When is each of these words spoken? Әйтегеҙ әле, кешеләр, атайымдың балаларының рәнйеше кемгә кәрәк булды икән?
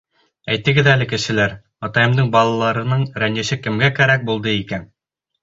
Әйтегеҙ 0.51 0.87
әле, 0.93 1.05
кешеләр, 1.11 1.53
атайымдың 1.89 2.31
балаларының 2.37 3.05
рәнйеше 3.25 3.61
кемгә 3.69 3.93
кәрәк 4.01 4.27
булды 4.33 4.57
икән? 4.65 4.91